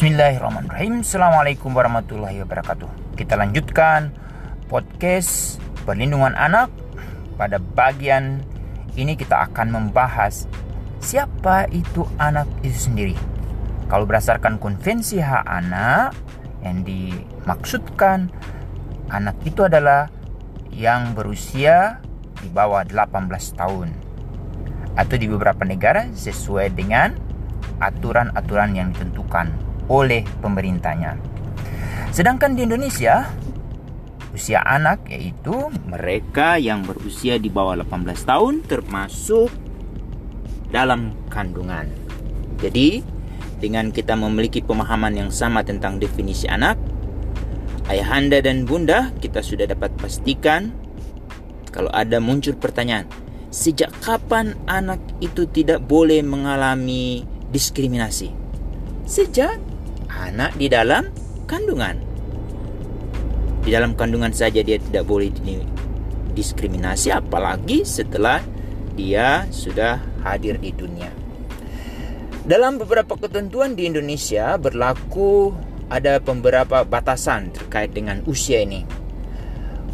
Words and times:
Bismillahirrahmanirrahim. 0.00 1.04
Assalamualaikum 1.04 1.76
warahmatullahi 1.76 2.40
wabarakatuh. 2.40 3.20
Kita 3.20 3.36
lanjutkan 3.36 4.08
podcast 4.72 5.60
perlindungan 5.84 6.32
anak. 6.40 6.72
Pada 7.36 7.60
bagian 7.60 8.40
ini 8.96 9.12
kita 9.12 9.44
akan 9.44 9.68
membahas 9.68 10.48
Siapa 11.04 11.68
itu 11.68 12.08
anak 12.16 12.48
itu 12.64 12.88
sendiri. 12.88 13.12
Kalau 13.92 14.08
berdasarkan 14.08 14.56
konvensi 14.56 15.20
hak 15.20 15.44
anak 15.44 16.16
Yang 16.64 16.78
dimaksudkan 16.88 18.32
Anak 19.12 19.36
itu 19.44 19.68
adalah 19.68 20.08
yang 20.72 21.12
berusia 21.12 22.00
di 22.40 22.48
bawah 22.48 22.88
18 22.88 23.28
tahun. 23.52 23.92
Atau 24.96 25.20
di 25.20 25.28
beberapa 25.28 25.68
negara 25.68 26.08
sesuai 26.08 26.72
dengan 26.72 27.20
aturan-aturan 27.84 28.72
yang 28.72 28.96
ditentukan 28.96 29.68
oleh 29.90 30.22
pemerintahnya. 30.38 31.18
Sedangkan 32.14 32.54
di 32.54 32.62
Indonesia, 32.62 33.26
usia 34.30 34.62
anak 34.62 35.10
yaitu 35.10 35.68
mereka 35.90 36.54
yang 36.56 36.86
berusia 36.86 37.36
di 37.42 37.50
bawah 37.50 37.82
18 37.82 38.14
tahun 38.22 38.54
termasuk 38.64 39.50
dalam 40.70 41.14
kandungan. 41.26 41.90
Jadi, 42.62 43.02
dengan 43.58 43.90
kita 43.90 44.14
memiliki 44.14 44.62
pemahaman 44.62 45.12
yang 45.18 45.30
sama 45.34 45.66
tentang 45.66 45.98
definisi 45.98 46.46
anak, 46.46 46.78
ayahanda 47.90 48.38
dan 48.38 48.62
bunda 48.64 49.10
kita 49.18 49.42
sudah 49.42 49.66
dapat 49.66 49.90
pastikan 49.98 50.70
kalau 51.70 51.90
ada 51.94 52.18
muncul 52.18 52.54
pertanyaan, 52.58 53.06
sejak 53.54 53.90
kapan 54.02 54.58
anak 54.66 54.98
itu 55.22 55.46
tidak 55.46 55.82
boleh 55.86 56.22
mengalami 56.22 57.22
diskriminasi? 57.54 58.34
Sejak 59.06 59.69
anak 60.10 60.58
di 60.58 60.66
dalam 60.66 61.06
kandungan. 61.46 61.98
Di 63.62 63.70
dalam 63.70 63.94
kandungan 63.94 64.32
saja 64.34 64.64
dia 64.64 64.80
tidak 64.80 65.06
boleh 65.06 65.30
diskriminasi 66.32 67.12
apalagi 67.12 67.84
setelah 67.84 68.40
dia 68.96 69.46
sudah 69.52 70.00
hadir 70.26 70.58
di 70.58 70.74
dunia. 70.74 71.12
Dalam 72.40 72.80
beberapa 72.80 73.14
ketentuan 73.20 73.76
di 73.76 73.86
Indonesia 73.86 74.56
berlaku 74.56 75.52
ada 75.92 76.18
beberapa 76.22 76.86
batasan 76.86 77.52
terkait 77.52 77.92
dengan 77.92 78.24
usia 78.24 78.64
ini. 78.64 78.86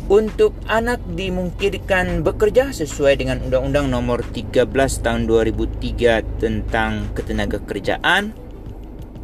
Untuk 0.06 0.55
anak 0.70 1.03
dimungkinkan 1.19 2.23
bekerja 2.23 2.70
sesuai 2.70 3.19
dengan 3.19 3.42
Undang-Undang 3.42 3.91
Nomor 3.91 4.23
13 4.23 4.70
Tahun 5.03 5.27
2003 5.27 6.39
tentang 6.39 7.11
Ketenaga 7.11 7.58
Kerjaan 7.58 8.45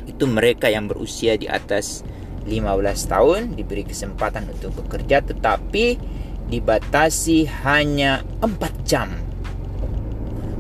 itu 0.07 0.25
mereka 0.27 0.69
yang 0.69 0.91
berusia 0.91 1.39
di 1.39 1.47
atas 1.47 2.03
15 2.47 3.13
tahun 3.13 3.41
diberi 3.55 3.87
kesempatan 3.87 4.51
untuk 4.51 4.83
bekerja 4.83 5.23
tetapi 5.23 5.99
dibatasi 6.51 7.47
hanya 7.63 8.27
4 8.43 8.51
jam. 8.83 9.15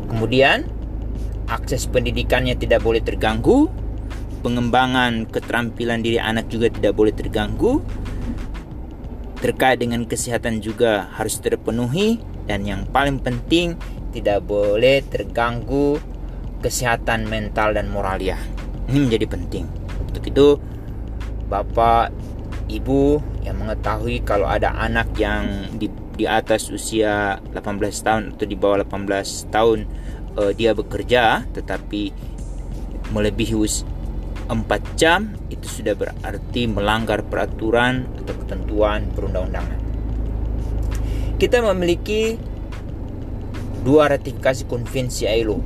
Kemudian 0.06 0.68
akses 1.50 1.90
pendidikannya 1.90 2.54
tidak 2.54 2.80
boleh 2.84 3.02
terganggu, 3.02 3.66
pengembangan 4.40 5.26
keterampilan 5.28 6.00
diri 6.00 6.22
anak 6.22 6.48
juga 6.48 6.70
tidak 6.70 6.94
boleh 6.94 7.12
terganggu. 7.12 7.82
Terkait 9.42 9.82
dengan 9.82 10.06
kesehatan 10.06 10.62
juga 10.62 11.10
harus 11.18 11.42
terpenuhi 11.42 12.22
dan 12.46 12.62
yang 12.62 12.86
paling 12.86 13.18
penting 13.18 13.74
tidak 14.14 14.46
boleh 14.46 15.02
terganggu 15.02 15.98
kesehatan 16.62 17.26
mental 17.26 17.74
dan 17.74 17.90
moralia. 17.90 18.38
Ini 18.92 19.08
menjadi 19.08 19.24
penting. 19.24 19.64
Untuk 20.04 20.20
itu, 20.28 20.60
Bapak, 21.48 22.12
Ibu 22.68 23.24
yang 23.40 23.56
mengetahui 23.64 24.20
kalau 24.20 24.44
ada 24.44 24.76
anak 24.76 25.16
yang 25.16 25.72
di, 25.80 25.88
di 26.12 26.28
atas 26.28 26.68
usia 26.68 27.40
18 27.56 27.56
tahun 28.04 28.22
atau 28.36 28.44
di 28.44 28.56
bawah 28.56 28.84
18 28.84 29.48
tahun 29.48 29.78
uh, 30.36 30.52
dia 30.52 30.76
bekerja 30.76 31.44
tetapi 31.52 32.12
melebihi 33.12 33.56
us 33.56 33.84
4 34.48 34.68
jam 35.00 35.32
itu 35.48 35.80
sudah 35.80 35.96
berarti 35.96 36.68
melanggar 36.68 37.24
peraturan 37.24 38.04
atau 38.20 38.34
ketentuan 38.44 39.08
perundang-undangan. 39.16 39.80
Kita 41.40 41.64
memiliki 41.72 42.36
dua 43.82 44.12
ratifikasi 44.12 44.68
konvensi 44.68 45.24
ILO. 45.24 45.58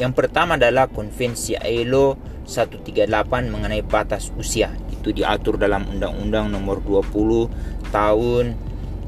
Yang 0.00 0.12
pertama 0.16 0.56
adalah 0.56 0.88
konvensi 0.88 1.60
ILO 1.60 2.16
138 2.48 3.04
mengenai 3.52 3.84
batas 3.84 4.32
usia. 4.32 4.72
Itu 4.88 5.12
diatur 5.12 5.60
dalam 5.60 5.84
Undang-Undang 5.92 6.56
Nomor 6.56 6.80
20 6.80 7.92
Tahun 7.92 8.44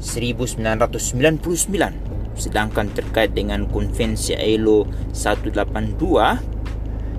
1999 0.03 2.11
sedangkan 2.33 2.89
terkait 2.97 3.37
dengan 3.37 3.69
Konvensi 3.69 4.33
ILO 4.33 4.89
182 5.13 6.01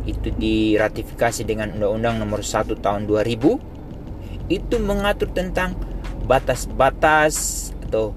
itu 0.03 0.27
diratifikasi 0.35 1.47
dengan 1.47 1.71
Undang-Undang 1.77 2.25
Nomor 2.25 2.41
1 2.43 2.73
Tahun 2.81 3.07
2000 3.07 4.51
itu 4.51 4.75
mengatur 4.81 5.31
tentang 5.31 5.79
batas-batas 6.27 7.71
atau 7.87 8.11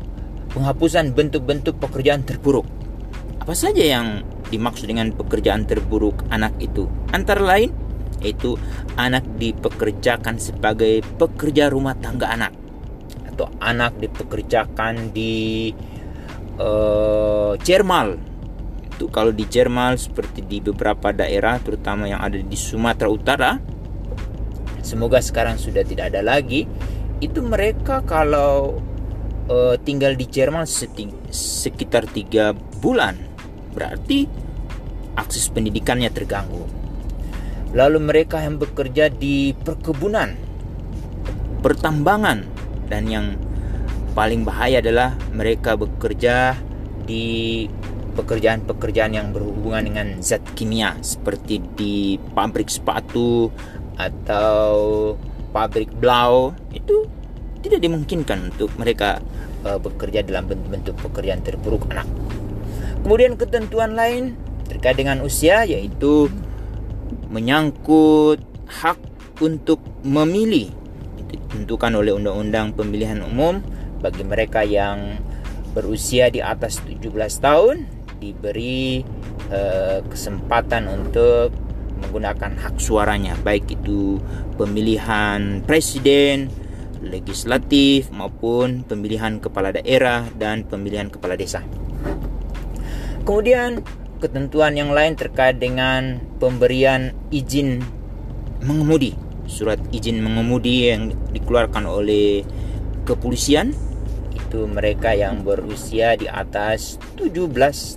penghapusan 0.51 1.15
bentuk-bentuk 1.15 1.79
pekerjaan 1.79 2.27
terburuk. 2.27 2.67
Apa 3.39 3.55
saja 3.55 3.85
yang 3.85 4.27
dimaksud 4.53 4.87
dengan 4.87 5.13
pekerjaan 5.13 5.65
terburuk 5.65 6.27
anak 6.31 6.57
itu. 6.63 6.87
Antara 7.11 7.43
lain 7.43 7.71
yaitu 8.25 8.57
anak 8.97 9.23
dipekerjakan 9.37 10.41
sebagai 10.41 11.05
pekerja 11.21 11.69
rumah 11.69 11.95
tangga 11.99 12.33
anak. 12.33 12.53
Atau 13.29 13.53
anak 13.61 14.01
dipekerjakan 14.01 15.13
di 15.13 15.71
uh, 16.57 17.55
Jermal. 17.61 18.17
Itu 18.97 19.13
kalau 19.13 19.35
di 19.35 19.45
Jermal 19.45 20.01
seperti 20.01 20.41
di 20.41 20.65
beberapa 20.65 21.13
daerah 21.13 21.61
terutama 21.61 22.09
yang 22.09 22.25
ada 22.25 22.41
di 22.41 22.57
Sumatera 22.57 23.13
Utara 23.13 23.77
semoga 24.87 25.19
sekarang 25.19 25.59
sudah 25.59 25.83
tidak 25.83 26.15
ada 26.15 26.23
lagi 26.23 26.71
itu 27.19 27.43
mereka 27.43 28.07
kalau 28.07 28.79
uh, 29.51 29.75
tinggal 29.83 30.15
di 30.15 30.31
Jerman 30.31 30.63
sekitar 31.35 32.07
tiga 32.15 32.55
bulan 32.79 33.19
berarti 33.77 34.25
akses 35.21 35.53
pendidikannya 35.53 36.09
terganggu 36.09 36.65
lalu 37.77 37.99
mereka 38.01 38.41
yang 38.41 38.57
bekerja 38.57 39.13
di 39.13 39.53
perkebunan, 39.53 40.33
pertambangan, 41.61 42.49
dan 42.89 43.05
yang 43.05 43.27
paling 44.17 44.49
bahaya 44.49 44.81
adalah 44.81 45.13
mereka 45.37 45.77
bekerja 45.77 46.57
di 47.05 47.69
pekerjaan-pekerjaan 48.17 49.13
yang 49.13 49.29
berhubungan 49.29 49.85
dengan 49.85 50.09
zat 50.25 50.41
kimia 50.57 50.97
seperti 51.05 51.61
di 51.77 52.17
pabrik 52.33 52.73
sepatu 52.73 53.53
atau 54.01 55.13
pabrik 55.53 55.93
blau 56.01 56.57
itu 56.73 57.05
tidak 57.61 57.85
dimungkinkan 57.85 58.57
untuk 58.57 58.73
mereka 58.81 59.21
uh, 59.69 59.77
bekerja 59.77 60.25
dalam 60.25 60.49
bentuk-bentuk 60.49 60.97
pekerjaan 60.97 61.45
terburuk 61.45 61.85
anak. 61.93 62.09
Kemudian 63.07 63.39
ketentuan 63.39 63.95
lain 63.95 64.35
terkait 64.67 64.99
dengan 64.99 65.23
usia 65.23 65.63
yaitu 65.63 66.27
menyangkut 67.31 68.43
hak 68.67 68.99
untuk 69.39 69.79
memilih 70.03 70.75
ditentukan 71.31 71.95
oleh 72.03 72.11
Undang-Undang 72.19 72.75
Pemilihan 72.75 73.23
Umum 73.23 73.63
bagi 74.03 74.27
mereka 74.27 74.67
yang 74.67 75.23
berusia 75.71 76.35
di 76.35 76.43
atas 76.43 76.83
17 76.83 77.15
tahun 77.39 77.87
diberi 78.19 79.07
uh, 79.55 80.03
kesempatan 80.11 80.91
untuk 80.91 81.55
menggunakan 82.03 82.59
hak 82.59 82.83
suaranya 82.83 83.39
baik 83.39 83.71
itu 83.71 84.19
pemilihan 84.59 85.63
presiden, 85.63 86.51
legislatif 87.07 88.11
maupun 88.11 88.83
pemilihan 88.83 89.39
kepala 89.39 89.71
daerah 89.71 90.27
dan 90.35 90.67
pemilihan 90.67 91.07
kepala 91.07 91.39
desa. 91.39 91.63
Kemudian 93.27 93.83
ketentuan 94.23 94.79
yang 94.79 94.95
lain 94.95 95.19
terkait 95.19 95.59
dengan 95.59 96.23
pemberian 96.39 97.11
izin 97.35 97.83
mengemudi. 98.63 99.19
Surat 99.51 99.83
izin 99.91 100.23
mengemudi 100.23 100.95
yang 100.95 101.11
dikeluarkan 101.35 101.91
oleh 101.91 102.47
kepolisian. 103.03 103.75
Itu 104.31 104.71
mereka 104.71 105.11
yang 105.11 105.43
berusia 105.43 106.15
di 106.15 106.31
atas 106.31 107.03
17 107.19 107.51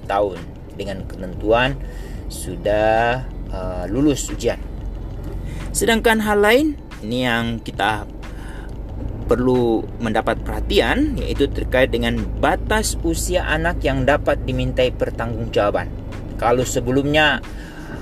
tahun. 0.09 0.41
Dengan 0.73 1.05
ketentuan 1.05 1.77
sudah 2.25 3.21
uh, 3.53 3.85
lulus 3.85 4.33
ujian. 4.33 4.57
Sedangkan 5.69 6.25
hal 6.25 6.41
lain 6.41 6.67
ini 7.05 7.29
yang 7.29 7.61
kita 7.61 8.09
perlu 9.29 9.85
mendapat 10.01 10.41
perhatian 10.41 11.13
yaitu 11.21 11.45
terkait 11.45 11.93
dengan 11.93 12.17
batas 12.41 12.97
usia 13.05 13.45
anak 13.45 13.85
yang 13.85 14.09
dapat 14.09 14.41
dimintai 14.41 14.89
pertanggungjawaban. 14.89 15.85
Kalau 16.41 16.65
sebelumnya 16.65 17.37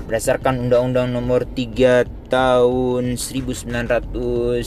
berdasarkan 0.08 0.64
Undang-Undang 0.64 1.12
Nomor 1.12 1.44
3 1.44 2.32
tahun 2.32 3.20
1997 3.20 4.64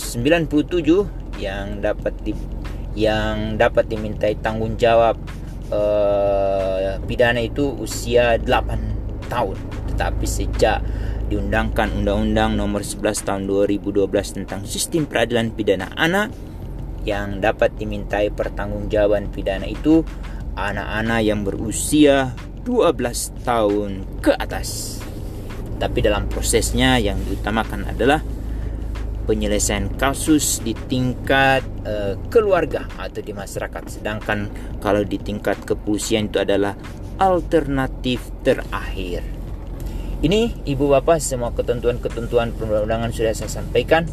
yang 1.42 1.82
dapat 1.82 2.14
di, 2.22 2.38
yang 2.94 3.58
dapat 3.58 3.90
dimintai 3.90 4.38
tanggung 4.38 4.78
jawab 4.78 5.18
uh, 5.74 7.02
pidana 7.10 7.42
itu 7.42 7.74
usia 7.82 8.38
8 8.38 9.32
tahun. 9.34 9.58
Tetapi 9.90 10.26
sejak 10.30 10.86
diundangkan 11.32 11.90
Undang-Undang 12.04 12.60
Nomor 12.60 12.84
11 12.84 13.24
Tahun 13.24 13.44
2012 13.48 14.04
tentang 14.36 14.68
Sistem 14.68 15.08
Peradilan 15.08 15.56
Pidana 15.56 15.90
Anak 15.96 16.51
yang 17.08 17.42
dapat 17.42 17.74
dimintai 17.78 18.30
pertanggungjawaban 18.30 19.34
pidana 19.34 19.66
itu 19.66 20.06
anak-anak 20.56 21.22
yang 21.26 21.42
berusia 21.42 22.36
12 22.64 23.46
tahun 23.46 24.06
ke 24.22 24.38
atas. 24.38 25.02
Tapi 25.82 25.98
dalam 26.06 26.30
prosesnya 26.30 27.02
yang 27.02 27.18
diutamakan 27.26 27.90
adalah 27.90 28.22
penyelesaian 29.26 29.90
kasus 29.98 30.62
di 30.62 30.78
tingkat 30.90 31.66
uh, 31.86 32.18
keluarga 32.30 32.86
atau 33.02 33.22
di 33.22 33.34
masyarakat. 33.34 33.84
Sedangkan 33.90 34.50
kalau 34.78 35.02
di 35.02 35.18
tingkat 35.18 35.58
kepolisian 35.66 36.30
itu 36.30 36.38
adalah 36.38 36.78
alternatif 37.18 38.30
terakhir. 38.46 39.26
Ini 40.22 40.70
ibu 40.70 40.86
bapak 40.94 41.18
semua 41.18 41.50
ketentuan-ketentuan 41.50 42.54
perundangan 42.54 43.10
sudah 43.10 43.34
saya 43.34 43.50
sampaikan. 43.50 44.06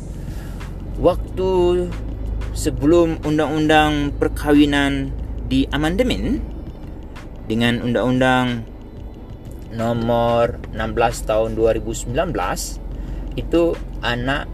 Waktu 0.97 1.49
sebelum 2.59 3.23
undang-undang 3.23 4.11
perkawinan 4.19 5.15
di 5.47 5.71
amandemen 5.71 6.43
dengan 7.47 7.79
undang-undang 7.87 8.67
nomor 9.71 10.59
16 10.75 11.31
tahun 11.31 11.55
2019 11.55 12.19
itu 13.39 13.63
anak 14.03 14.51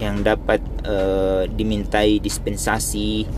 yang 0.00 0.24
dapat 0.24 0.64
uh, 0.88 1.44
dimintai 1.44 2.24
dispensasi 2.24 3.28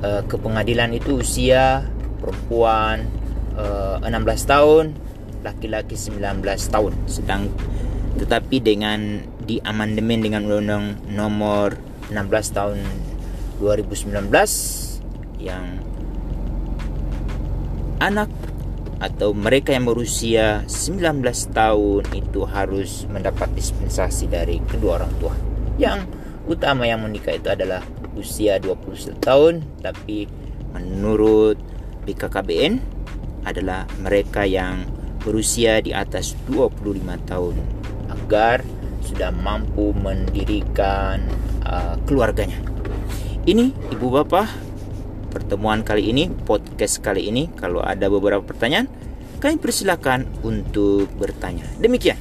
uh, 0.00 0.24
ke 0.24 0.40
pengadilan 0.40 0.96
itu 0.96 1.20
usia 1.20 1.84
perempuan 2.24 3.04
uh, 3.60 4.00
16 4.00 4.24
tahun 4.48 4.84
laki-laki 5.44 6.00
19 6.00 6.40
tahun. 6.72 6.92
Sedang 7.04 7.52
tetapi 8.16 8.56
dengan 8.64 9.20
di 9.44 9.60
amandemen 9.60 10.24
dengan 10.24 10.48
undang-undang 10.48 10.96
nomor 11.12 11.76
16 12.08 12.56
tahun 12.56 12.80
2019 13.58 14.30
yang 15.42 15.82
anak 17.98 18.30
atau 18.98 19.30
mereka 19.30 19.70
yang 19.70 19.86
berusia 19.86 20.66
19 20.66 21.22
tahun 21.54 22.02
itu 22.14 22.40
harus 22.46 23.06
mendapat 23.06 23.50
dispensasi 23.54 24.26
dari 24.26 24.58
kedua 24.66 25.02
orang 25.02 25.12
tua. 25.22 25.34
Yang 25.78 26.10
utama 26.50 26.86
yang 26.86 27.06
menikah 27.06 27.38
itu 27.38 27.46
adalah 27.46 27.82
usia 28.18 28.58
21 28.58 29.14
tahun 29.22 29.62
tapi 29.78 30.26
menurut 30.74 31.58
BKKBN 32.02 32.82
adalah 33.46 33.86
mereka 34.02 34.42
yang 34.42 34.82
berusia 35.22 35.78
di 35.78 35.94
atas 35.94 36.34
25 36.50 37.30
tahun 37.30 37.54
agar 38.10 38.66
sudah 39.06 39.30
mampu 39.30 39.94
mendirikan 39.94 41.22
uh, 41.64 41.94
keluarganya. 42.04 42.58
Ini 43.46 43.70
ibu 43.94 44.08
bapak 44.10 44.48
pertemuan 45.30 45.86
kali 45.86 46.10
ini, 46.10 46.26
podcast 46.26 46.98
kali 46.98 47.28
ini. 47.30 47.46
Kalau 47.54 47.84
ada 47.84 48.08
beberapa 48.10 48.42
pertanyaan, 48.42 48.88
kami 49.38 49.60
persilakan 49.60 50.26
untuk 50.42 51.06
bertanya. 51.14 51.68
Demikian. 51.78 52.18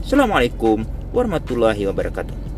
Assalamualaikum 0.00 0.86
warahmatullahi 1.12 1.84
wabarakatuh. 1.84 2.51